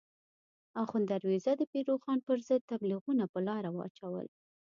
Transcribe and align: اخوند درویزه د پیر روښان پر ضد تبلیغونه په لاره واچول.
اخوند 0.83 1.05
درویزه 1.11 1.51
د 1.57 1.61
پیر 1.71 1.85
روښان 1.91 2.19
پر 2.27 2.37
ضد 2.47 2.61
تبلیغونه 2.71 3.23
په 3.33 3.39
لاره 3.47 3.69
واچول. 3.73 4.27